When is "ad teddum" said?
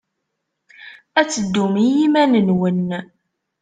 1.19-1.73